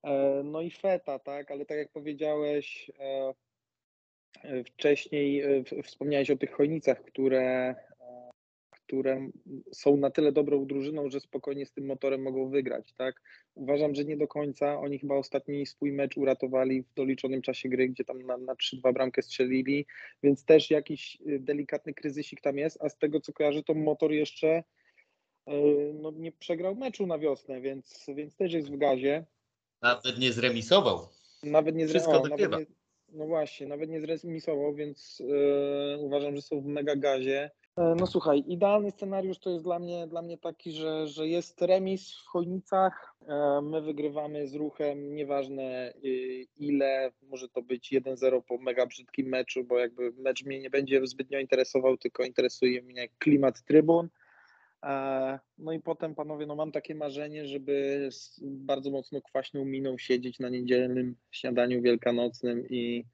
E, 0.02 0.42
no 0.44 0.60
i 0.60 0.70
feta, 0.70 1.18
tak, 1.18 1.50
ale 1.50 1.66
tak 1.66 1.78
jak 1.78 1.92
powiedziałeś 1.92 2.90
e, 3.00 3.34
e, 4.42 4.64
wcześniej, 4.64 5.42
e, 5.42 5.82
wspomniałeś 5.82 6.30
o 6.30 6.36
tych 6.36 6.52
chojnicach, 6.52 7.02
które, 7.02 7.74
które 8.86 9.30
są 9.72 9.96
na 9.96 10.10
tyle 10.10 10.32
dobrą 10.32 10.66
drużyną, 10.66 11.10
że 11.10 11.20
spokojnie 11.20 11.66
z 11.66 11.72
tym 11.72 11.86
motorem 11.86 12.22
mogą 12.22 12.50
wygrać, 12.50 12.92
tak. 12.92 13.22
Uważam, 13.54 13.94
że 13.94 14.04
nie 14.04 14.16
do 14.16 14.28
końca. 14.28 14.78
Oni 14.80 14.98
chyba 14.98 15.14
ostatni 15.14 15.66
swój 15.66 15.92
mecz 15.92 16.16
uratowali 16.16 16.82
w 16.82 16.94
doliczonym 16.94 17.42
czasie 17.42 17.68
gry, 17.68 17.88
gdzie 17.88 18.04
tam 18.04 18.22
na, 18.22 18.36
na 18.36 18.54
3-2 18.54 18.92
bramkę 18.92 19.22
strzelili, 19.22 19.86
więc 20.22 20.44
też 20.44 20.70
jakiś 20.70 21.18
y, 21.26 21.38
delikatny 21.40 21.94
kryzysik 21.94 22.40
tam 22.40 22.58
jest, 22.58 22.78
a 22.82 22.88
z 22.88 22.98
tego 22.98 23.20
co 23.20 23.32
kojarzę, 23.32 23.62
to 23.62 23.74
motor 23.74 24.12
jeszcze 24.12 24.64
y, 25.48 25.52
no, 25.94 26.10
nie 26.10 26.32
przegrał 26.32 26.76
meczu 26.76 27.06
na 27.06 27.18
wiosnę, 27.18 27.60
więc, 27.60 28.06
więc 28.14 28.36
też 28.36 28.52
jest 28.52 28.70
w 28.70 28.76
gazie. 28.76 29.24
Nawet 29.82 30.18
nie 30.18 30.32
zremisował. 30.32 31.08
Nawet 31.42 31.76
nie 31.76 31.86
zre- 31.86 31.90
Wszystko 31.90 32.28
nie, 32.28 32.66
No 33.12 33.26
właśnie, 33.26 33.66
nawet 33.66 33.90
nie 33.90 34.00
zremisował, 34.00 34.74
więc 34.74 35.20
y, 35.20 35.98
uważam, 35.98 36.36
że 36.36 36.42
są 36.42 36.60
w 36.60 36.66
mega 36.66 36.96
gazie. 36.96 37.50
E, 37.76 37.94
No 37.94 38.06
słuchaj, 38.06 38.44
idealny 38.46 38.90
scenariusz 38.90 39.38
to 39.38 39.50
jest 39.50 39.64
dla 39.64 39.78
mnie, 39.78 40.06
dla 40.06 40.22
mnie 40.22 40.38
taki, 40.38 40.72
że, 40.72 41.06
że 41.06 41.28
jest 41.28 41.62
remis 41.62 42.12
w 42.12 42.26
Chojnicach, 42.26 43.14
e, 43.28 43.60
my 43.62 43.82
wygrywamy 43.82 44.48
z 44.48 44.54
ruchem, 44.54 45.14
nieważne 45.14 45.92
y, 46.04 46.46
ile, 46.56 47.12
może 47.22 47.48
to 47.48 47.62
być 47.62 47.92
1-0 47.92 48.42
po 48.42 48.58
mega 48.58 48.86
brzydkim 48.86 49.26
meczu, 49.28 49.64
bo 49.64 49.78
jakby 49.78 50.12
mecz 50.12 50.44
mnie 50.44 50.60
nie 50.60 50.70
będzie 50.70 51.06
zbytnio 51.06 51.38
interesował, 51.38 51.96
tylko 51.96 52.24
interesuje 52.24 52.82
mnie 52.82 53.08
klimat 53.18 53.64
trybun. 53.64 54.08
E, 54.82 55.38
No 55.58 55.72
i 55.72 55.80
potem, 55.80 56.14
panowie, 56.14 56.46
no 56.46 56.54
mam 56.54 56.72
takie 56.72 56.94
marzenie, 56.94 57.46
żeby 57.46 58.08
bardzo 58.42 58.90
mocno 58.90 59.22
kwaśną 59.22 59.64
miną 59.64 59.98
siedzieć 59.98 60.38
na 60.38 60.48
niedzielnym 60.48 61.16
śniadaniu 61.30 61.82
wielkanocnym 61.82 62.68
i, 62.68 63.04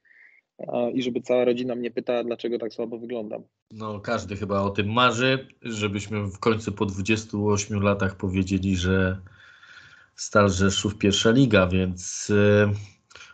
i 0.94 1.02
żeby 1.02 1.21
cała 1.21 1.44
rodzina 1.44 1.75
mnie 1.75 1.90
pytała, 1.90 2.25
dlaczego 2.25 2.59
tak 2.59 2.75
słabo 2.75 2.99
wyglądam. 2.99 3.42
No, 3.71 4.00
każdy 4.00 4.37
chyba 4.37 4.61
o 4.61 4.71
tym 4.71 4.92
marzy, 4.92 5.49
żebyśmy 5.62 6.26
w 6.26 6.38
końcu 6.38 6.73
po 6.73 6.87
28 6.87 7.82
latach 7.82 8.16
powiedzieli, 8.16 8.76
że 8.76 9.18
Stal 10.14 10.50
Rzeszów 10.50 10.99
pierwsza 10.99 11.30
liga, 11.30 11.66
więc 11.66 12.30
y, 12.30 12.68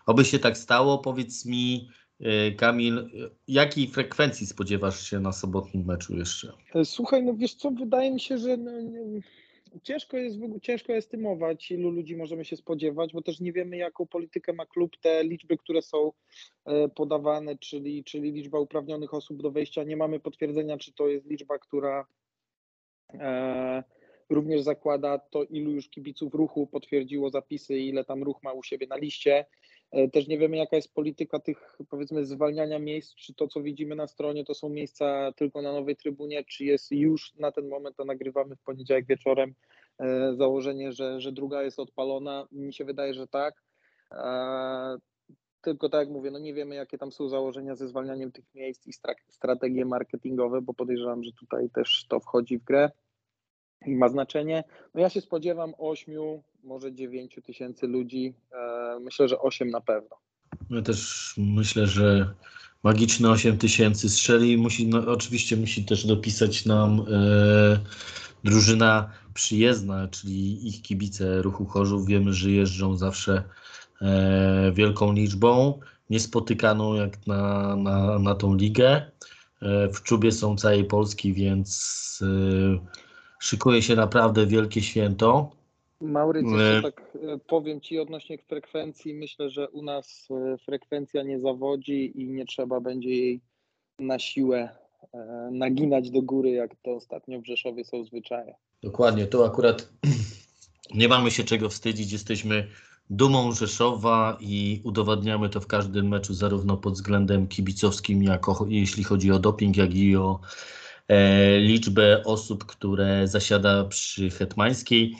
oby 0.06 0.24
się 0.24 0.38
tak 0.38 0.58
stało. 0.58 0.98
Powiedz 0.98 1.46
mi, 1.46 1.88
y, 2.20 2.54
Kamil, 2.56 3.10
jakiej 3.48 3.88
frekwencji 3.88 4.46
spodziewasz 4.46 5.10
się 5.10 5.20
na 5.20 5.32
sobotnim 5.32 5.84
meczu 5.84 6.16
jeszcze? 6.16 6.52
E, 6.74 6.84
Słuchaj, 6.84 7.22
no 7.22 7.34
wiesz 7.34 7.54
co, 7.54 7.70
wydaje 7.70 8.10
mi 8.10 8.20
się, 8.20 8.38
że 8.38 8.56
no, 8.56 8.70
ciężko 9.82 10.16
jest, 10.16 10.40
w 10.40 10.42
ogóle- 10.42 10.60
ciężko 10.60 10.92
estymować, 10.92 11.70
ilu 11.70 11.90
ludzi 11.90 12.16
możemy 12.16 12.44
się 12.44 12.56
spodziewać, 12.56 13.12
bo 13.12 13.22
też 13.22 13.40
nie 13.40 13.52
wiemy, 13.52 13.76
jaką 13.76 14.06
politykę 14.06 14.52
ma 14.52 14.66
klub. 14.66 14.96
Te 15.00 15.24
liczby, 15.24 15.56
które 15.56 15.82
są 15.82 16.12
e, 16.64 16.88
podawane, 16.88 17.58
czyli, 17.58 18.04
czyli 18.04 18.32
liczba 18.32 18.60
uprawnionych 18.60 19.14
osób 19.14 19.42
do 19.42 19.50
wejścia, 19.50 19.84
nie 19.84 19.96
mamy 19.96 20.20
potwierdzenia, 20.20 20.78
czy 20.78 20.92
to 20.92 21.08
jest 21.08 21.26
liczba, 21.26 21.58
która 21.58 22.06
e, 23.14 23.82
również 24.30 24.62
zakłada 24.62 25.18
to, 25.18 25.44
ilu 25.44 25.70
już 25.70 25.88
kibiców 25.88 26.34
ruchu 26.34 26.66
potwierdziło 26.66 27.30
zapisy, 27.30 27.78
ile 27.78 28.04
tam 28.04 28.22
ruch 28.22 28.42
ma 28.42 28.52
u 28.52 28.62
siebie 28.62 28.86
na 28.86 28.96
liście. 28.96 29.44
E, 29.90 30.08
Też 30.08 30.28
nie 30.28 30.38
wiemy, 30.38 30.56
jaka 30.56 30.76
jest 30.76 30.94
polityka 30.94 31.40
tych, 31.40 31.78
powiedzmy, 31.90 32.26
zwalniania 32.26 32.78
miejsc, 32.78 33.14
czy 33.14 33.34
to, 33.34 33.48
co 33.48 33.62
widzimy 33.62 33.94
na 33.96 34.06
stronie, 34.06 34.44
to 34.44 34.54
są 34.54 34.68
miejsca 34.68 35.32
tylko 35.36 35.62
na 35.62 35.72
nowej 35.72 35.96
trybunie, 35.96 36.44
czy 36.44 36.64
jest 36.64 36.92
już 36.92 37.34
na 37.34 37.52
ten 37.52 37.68
moment, 37.68 37.96
to 37.96 38.04
nagrywamy 38.04 38.56
w 38.56 38.62
poniedziałek 38.62 39.06
wieczorem, 39.06 39.54
e, 39.98 40.34
założenie, 40.34 40.92
że, 40.92 41.20
że 41.20 41.32
druga 41.32 41.62
jest 41.62 41.78
odpalona. 41.78 42.46
Mi 42.52 42.74
się 42.74 42.84
wydaje, 42.84 43.14
że 43.14 43.26
tak. 43.28 43.62
E, 44.12 44.98
Tylko 45.60 45.88
tak 45.88 46.00
jak 46.00 46.08
mówię, 46.08 46.30
no 46.30 46.38
nie 46.38 46.54
wiemy, 46.54 46.74
jakie 46.74 46.98
tam 46.98 47.12
są 47.12 47.28
założenia 47.28 47.74
ze 47.74 47.88
zwalnianiem 47.88 48.32
tych 48.32 48.54
miejsc 48.54 48.86
i 48.86 48.92
stra- 48.92 49.14
strategie 49.28 49.84
marketingowe, 49.84 50.60
bo 50.62 50.74
podejrzewam, 50.74 51.24
że 51.24 51.32
tutaj 51.32 51.70
też 51.70 52.06
to 52.08 52.20
wchodzi 52.20 52.58
w 52.58 52.64
grę 52.64 52.90
ma 53.86 54.08
znaczenie. 54.08 54.64
No 54.94 55.00
ja 55.00 55.10
się 55.10 55.20
spodziewam 55.20 55.74
8, 55.78 56.14
może 56.64 56.92
9 56.92 57.38
tysięcy 57.44 57.86
ludzi. 57.86 58.34
E, 58.52 58.98
Myślę, 59.00 59.28
że 59.28 59.38
8 59.38 59.70
na 59.70 59.80
pewno. 59.80 60.16
Ja 60.70 60.82
też 60.82 61.34
myślę, 61.38 61.86
że 61.86 62.34
magiczne 62.82 63.30
8 63.30 63.58
tysięcy 63.58 64.08
strzeli. 64.08 64.56
Musi, 64.56 64.86
no, 64.86 64.98
oczywiście 65.06 65.56
musi 65.56 65.84
też 65.84 66.06
dopisać 66.06 66.66
nam 66.66 67.00
e, 67.00 67.80
drużyna 68.44 69.10
przyjezdna, 69.34 70.08
czyli 70.08 70.68
ich 70.68 70.82
kibice 70.82 71.42
ruchu 71.42 71.66
Chorzów. 71.66 72.06
Wiemy, 72.06 72.32
że 72.32 72.50
jeżdżą 72.50 72.96
zawsze 72.96 73.42
e, 74.02 74.72
wielką 74.74 75.12
liczbą, 75.12 75.80
niespotykaną 76.10 76.94
jak 76.94 77.26
na, 77.26 77.76
na, 77.76 78.18
na 78.18 78.34
tą 78.34 78.54
ligę. 78.54 79.10
E, 79.62 79.88
w 79.88 80.02
czubie 80.02 80.32
są 80.32 80.56
całej 80.56 80.84
Polski, 80.84 81.32
więc 81.32 82.22
e, 82.22 83.07
szykuje 83.38 83.82
się 83.82 83.94
naprawdę 83.94 84.46
wielkie 84.46 84.82
święto. 84.82 85.50
Maurycy, 86.00 86.54
E. 86.54 86.74
jeszcze 86.74 86.92
tak 86.92 87.02
e, 87.14 87.38
powiem 87.38 87.80
Ci 87.80 87.98
odnośnie 87.98 88.38
frekwencji. 88.38 89.14
Myślę, 89.14 89.50
że 89.50 89.68
u 89.68 89.82
nas 89.82 90.28
e, 90.30 90.58
frekwencja 90.58 91.22
nie 91.22 91.40
zawodzi 91.40 92.20
i 92.22 92.28
nie 92.28 92.44
trzeba 92.46 92.80
będzie 92.80 93.10
jej 93.10 93.40
na 93.98 94.18
siłę 94.18 94.68
naginać 95.50 96.10
do 96.10 96.22
góry, 96.22 96.50
jak 96.50 96.70
to 96.82 96.94
ostatnio 96.94 97.40
w 97.40 97.46
Rzeszowie 97.46 97.84
są 97.84 98.04
zwyczaje. 98.04 98.54
Dokładnie, 98.82 99.26
tu 99.26 99.44
akurat 99.44 99.88
nie 100.94 101.08
mamy 101.08 101.30
się 101.30 101.44
czego 101.44 101.68
wstydzić. 101.68 102.12
Jesteśmy 102.12 102.66
dumą 103.10 103.52
Rzeszowa 103.52 104.38
i 104.40 104.80
udowadniamy 104.84 105.48
to 105.48 105.60
w 105.60 105.66
każdym 105.66 106.08
meczu, 106.08 106.34
zarówno 106.34 106.76
pod 106.76 106.94
względem 106.94 107.46
kibicowskim, 107.46 108.22
jako 108.22 108.66
jeśli 108.68 109.04
chodzi 109.04 109.32
o 109.32 109.38
doping, 109.38 109.76
jak 109.76 109.94
i 109.94 110.16
o 110.16 110.40
liczbę 111.58 112.24
osób, 112.24 112.64
które 112.66 113.28
zasiada 113.28 113.84
przy 113.84 114.30
Hetmańskiej. 114.30 115.16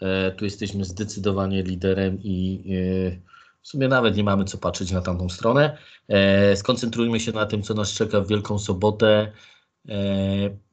E, 0.00 0.30
tu 0.30 0.44
jesteśmy 0.44 0.84
zdecydowanie 0.84 1.62
liderem 1.62 2.18
i 2.22 2.64
e, 3.16 3.34
w 3.62 3.68
sumie 3.68 3.88
nawet 3.88 4.16
nie 4.16 4.24
mamy 4.24 4.44
co 4.44 4.58
patrzeć 4.58 4.90
na 4.90 5.00
tamtą 5.00 5.28
stronę. 5.28 5.78
E, 6.08 6.56
skoncentrujmy 6.56 7.20
się 7.20 7.32
na 7.32 7.46
tym, 7.46 7.62
co 7.62 7.74
nas 7.74 7.92
czeka 7.92 8.20
w 8.20 8.28
Wielką 8.28 8.58
Sobotę. 8.58 9.32
E, 9.88 9.94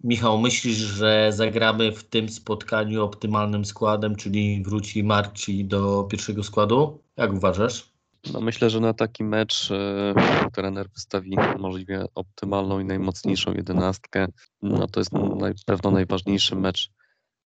Michał, 0.03 0.39
myślisz, 0.39 0.77
że 0.77 1.29
zagramy 1.33 1.91
w 1.91 2.03
tym 2.03 2.29
spotkaniu 2.29 3.03
optymalnym 3.03 3.65
składem, 3.65 4.15
czyli 4.15 4.63
wróci 4.63 5.03
Marci 5.03 5.65
do 5.65 6.03
pierwszego 6.03 6.43
składu? 6.43 7.03
Jak 7.17 7.33
uważasz? 7.33 7.90
No 8.33 8.41
myślę, 8.41 8.69
że 8.69 8.79
na 8.79 8.93
taki 8.93 9.23
mecz 9.23 9.71
e, 9.71 10.13
trener 10.53 10.89
wystawi 10.89 11.35
możliwie 11.59 12.05
optymalną 12.15 12.79
i 12.79 12.85
najmocniejszą 12.85 13.53
jedenastkę. 13.53 14.25
No 14.61 14.87
to 14.87 14.99
jest 14.99 15.11
na 15.13 15.51
pewno 15.65 15.91
najważniejszy 15.91 16.55
mecz 16.55 16.89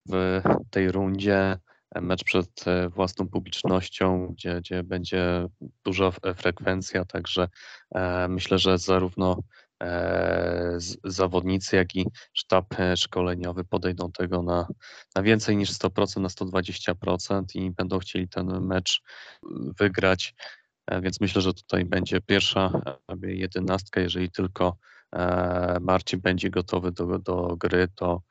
w 0.10 0.42
tej 0.70 0.92
rundzie. 0.92 1.58
Mecz 2.02 2.24
przed 2.24 2.68
e, 2.68 2.90
własną 2.90 3.28
publicznością, 3.28 4.28
gdzie, 4.28 4.60
gdzie 4.62 4.84
będzie 4.84 5.48
duża 5.86 6.12
frekwencja, 6.36 7.06
także 7.06 7.48
e, 7.96 8.28
myślę, 8.28 8.60
że 8.60 8.78
zarówno 8.78 9.40
e, 9.84 10.74
z- 10.78 10.98
zawodnicy, 11.04 11.76
jak 11.76 11.96
i 11.96 12.06
sztab 12.34 12.80
e, 12.80 12.98
szkoleniowy 12.98 13.64
podejdą 13.64 14.12
tego 14.12 14.42
na, 14.42 14.68
na 15.16 15.24
więcej 15.24 15.58
niż 15.58 15.72
100%, 15.72 16.22
na 16.22 16.28
120% 16.28 17.44
i 17.56 17.72
będą 17.72 18.00
chcieli 18.00 18.28
ten 18.28 18.62
mecz 18.62 19.02
wygrać. 19.80 20.36
E, 20.88 21.02
Więc 21.02 21.22
myślę, 21.22 21.42
że 21.42 21.54
tutaj 21.54 21.86
będzie 21.86 22.22
pierwsza 22.22 22.82
e, 23.24 23.32
jedenastka. 23.32 24.02
Jeżeli 24.02 24.32
tylko 24.32 24.78
e, 25.12 25.78
Marcin 25.82 26.22
będzie 26.22 26.50
gotowy 26.50 26.92
do, 26.92 27.20
do 27.20 27.56
gry, 27.58 27.88
to, 27.96 28.22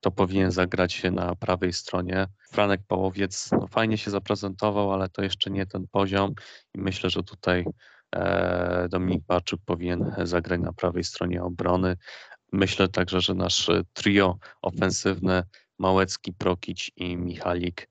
to 0.00 0.10
powinien 0.10 0.50
zagrać 0.50 0.92
się 0.92 1.10
na 1.10 1.34
prawej 1.36 1.72
stronie. 1.72 2.26
Franek 2.52 2.80
Pałowiec 2.88 3.50
no, 3.52 3.66
fajnie 3.66 3.98
się 3.98 4.10
zaprezentował, 4.10 4.92
ale 4.92 5.08
to 5.08 5.22
jeszcze 5.22 5.50
nie 5.50 5.66
ten 5.66 5.86
poziom 5.90 6.34
i 6.74 6.80
myślę, 6.80 7.10
że 7.10 7.22
tutaj 7.22 7.64
Dominik 8.88 9.24
Barczuk 9.24 9.60
powinien 9.64 10.14
zagrać 10.22 10.60
na 10.60 10.72
prawej 10.72 11.04
stronie 11.04 11.42
obrony. 11.42 11.96
Myślę 12.52 12.88
także, 12.88 13.20
że 13.20 13.34
nasz 13.34 13.70
trio 13.92 14.38
ofensywne 14.62 15.44
Małecki, 15.78 16.32
Prokić 16.32 16.92
i 16.96 17.16
Michalik 17.16 17.88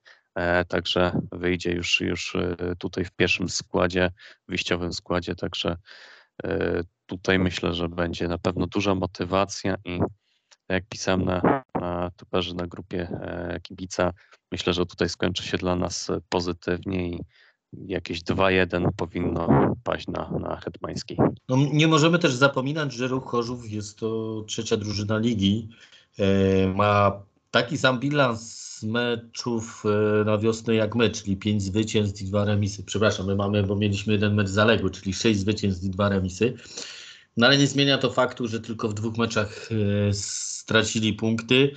Także 0.68 1.22
wyjdzie 1.32 1.72
już, 1.72 2.02
już 2.02 2.36
e, 2.36 2.76
tutaj 2.78 3.06
w 3.06 3.12
pierwszym 3.12 3.50
składzie, 3.50 4.12
wyjściowym 4.48 4.94
składzie. 4.94 5.36
Także 5.36 5.78
e, 6.44 6.82
tutaj 7.06 7.40
myślę, 7.40 7.74
że 7.74 7.90
będzie 7.90 8.28
na 8.28 8.38
pewno 8.38 8.68
duża 8.68 8.96
motywacja 8.96 9.76
i 9.86 10.00
jak 10.70 10.84
pisałem 10.90 11.26
na, 11.26 11.64
na 11.82 12.12
tuperze 12.18 12.54
na 12.54 12.68
grupie 12.68 13.02
e, 13.02 13.60
kibica, 13.62 14.14
myślę, 14.52 14.74
że 14.74 14.86
tutaj 14.86 15.10
skończy 15.10 15.44
się 15.44 15.58
dla 15.58 15.76
nas 15.76 16.12
pozytywnie 16.30 17.10
i 17.10 17.20
jakieś 17.74 18.22
2-1 18.22 18.88
powinno 18.98 19.76
paść 19.84 20.08
na, 20.08 20.32
na 20.40 20.56
Hetmańskiej. 20.56 21.18
No, 21.50 21.58
nie 21.74 21.88
możemy 21.88 22.20
też 22.20 22.34
zapominać, 22.34 22.94
że 22.94 23.08
Ruch 23.08 23.26
Chorzów 23.26 23.72
jest 23.72 24.00
to 24.00 24.42
trzecia 24.48 24.78
drużyna 24.78 25.18
ligi. 25.18 25.70
E, 26.20 26.68
ma 26.68 27.22
taki 27.52 27.78
sam 27.78 28.00
bilans 28.00 28.69
meczów 28.84 29.84
e, 29.86 30.24
na 30.26 30.38
wiosnę 30.38 30.76
jak 30.76 30.96
my, 30.96 31.10
czyli 31.10 31.38
5 31.38 31.64
zwycięstw 31.64 32.22
i 32.22 32.26
2 32.26 32.46
remisy. 32.46 32.84
Przepraszam, 32.84 33.26
my 33.26 33.36
mamy, 33.36 33.64
bo 33.64 33.76
mieliśmy 33.76 34.14
jeden 34.14 34.36
mecz 34.36 34.50
zaległy, 34.50 34.92
czyli 34.92 35.14
6 35.14 35.40
zwycięstw 35.40 35.84
i 35.84 35.90
2 35.90 36.10
remisy. 36.10 36.54
No 37.38 37.48
ale 37.48 37.58
nie 37.58 37.68
zmienia 37.68 37.98
to 37.98 38.12
faktu, 38.12 38.48
że 38.48 38.60
tylko 38.60 38.90
w 38.90 38.94
dwóch 38.94 39.18
meczach 39.18 39.70
e, 39.72 40.14
stracili 40.14 41.14
punkty 41.14 41.72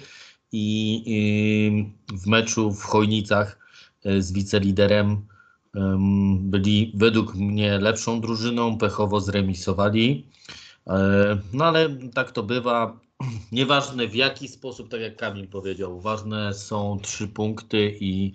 i, 0.52 1.92
w 2.12 2.26
meczu 2.26 2.72
w 2.72 2.82
Chojnicach 2.82 3.58
e, 4.04 4.22
z 4.22 4.32
wiceliderem 4.32 5.26
em, 5.74 6.50
byli 6.50 6.92
według 6.94 7.34
mnie 7.34 7.78
lepszą 7.78 8.20
drużyną, 8.20 8.78
pechowo 8.78 9.20
zremisowali. 9.20 10.26
No 11.52 11.64
ale 11.64 11.96
tak 12.14 12.32
to 12.32 12.42
bywa. 12.42 13.00
Nieważne 13.52 14.08
w 14.08 14.14
jaki 14.14 14.48
sposób, 14.48 14.88
tak 14.88 15.00
jak 15.00 15.16
Kamil 15.16 15.48
powiedział, 15.48 16.00
ważne 16.00 16.54
są 16.54 16.98
trzy 17.02 17.28
punkty 17.28 17.96
i 18.00 18.32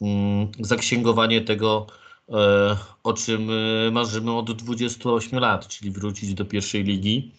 mm, 0.00 0.48
zaksięgowanie 0.60 1.40
tego, 1.40 1.86
e, 2.28 2.76
o 3.02 3.12
czym 3.12 3.50
e, 3.50 3.90
marzymy 3.90 4.36
od 4.36 4.52
28 4.52 5.38
lat, 5.38 5.68
czyli 5.68 5.90
wrócić 5.90 6.34
do 6.34 6.44
pierwszej 6.44 6.84
ligi. 6.84 7.32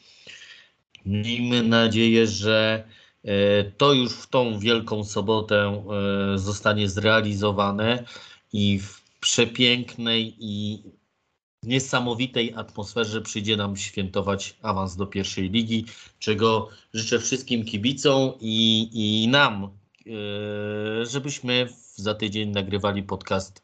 Miejmy 1.06 1.64
nadzieję, 1.64 2.28
że 2.28 2.88
e, 3.24 3.64
to 3.64 3.94
już 3.94 4.14
w 4.14 4.28
tą 4.28 4.60
wielką 4.60 5.04
sobotę 5.04 5.84
zostanie 6.36 6.90
zrealizowane 6.90 8.04
i 8.54 8.80
w 8.80 9.02
przepięknej 9.20 10.36
i 10.40 10.84
niesamowitej 11.64 12.54
atmosferze 12.56 13.22
przyjdzie 13.22 13.58
nam 13.58 13.78
świętować 13.78 14.56
awans 14.62 14.96
do 14.96 15.08
pierwszej 15.08 15.50
ligi, 15.50 15.86
czego 16.20 16.70
życzę 16.94 17.20
wszystkim 17.20 17.66
kibicom 17.66 18.34
i, 18.42 18.90
i 18.94 19.28
nam, 19.28 19.64
e, 19.64 21.06
żebyśmy 21.06 21.68
za 21.96 22.16
tydzień 22.16 22.50
nagrywali 22.50 23.04
podcast 23.04 23.64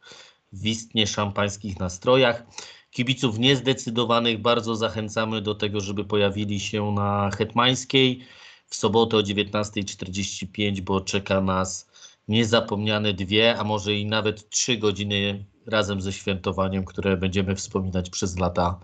w 0.54 0.66
istnie 0.66 1.08
szampańskich 1.08 1.80
nastrojach. 1.80 2.44
Kibiców 2.92 3.40
niezdecydowanych 3.40 4.42
bardzo 4.42 4.76
zachęcamy 4.76 5.42
do 5.42 5.56
tego, 5.56 5.82
żeby 5.82 6.06
pojawili 6.06 6.60
się 6.60 6.92
na 6.92 7.30
Hetmańskiej 7.38 8.24
w 8.68 8.76
sobotę 8.76 9.18
o 9.18 9.22
19.45, 9.22 10.82
bo 10.82 11.02
czeka 11.02 11.42
nas 11.42 11.89
niezapomniane 12.30 13.14
dwie, 13.14 13.58
a 13.60 13.64
może 13.64 13.94
i 13.94 14.06
nawet 14.06 14.50
trzy 14.50 14.78
godziny 14.78 15.46
razem 15.68 16.02
ze 16.02 16.14
świętowaniem, 16.14 16.86
które 16.86 17.18
będziemy 17.18 17.56
wspominać 17.56 18.10
przez 18.10 18.40
lata 18.40 18.80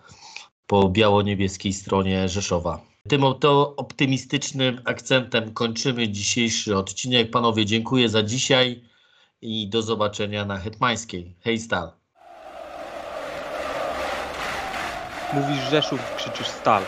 po 0.68 0.90
biało-niebieskiej 0.90 1.74
stronie 1.74 2.30
Rzeszowa. 2.30 2.82
Tym 3.10 3.24
oto 3.24 3.76
optymistycznym 3.76 4.82
akcentem 4.86 5.54
kończymy 5.54 6.10
dzisiejszy 6.10 6.78
odcinek. 6.78 7.32
Panowie, 7.32 7.66
dziękuję 7.66 8.10
za 8.10 8.24
dzisiaj 8.24 8.82
i 9.42 9.70
do 9.70 9.82
zobaczenia 9.82 10.46
na 10.46 10.58
Hetmańskiej. 10.58 11.36
Hej 11.42 11.60
Stal. 11.60 11.92
Mówisz 15.34 15.70
Rzeszów, 15.70 16.16
krzyczysz 16.18 16.48
Stal. 16.48 16.84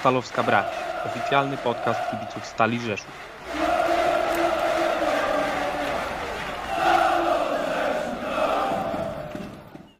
Stalowska 0.00 0.42
Brać. 0.42 0.66
Oficjalny 1.06 1.56
podcast 1.56 2.00
kibiców 2.10 2.46
Stali 2.46 2.80
Rzeszów. 2.80 3.33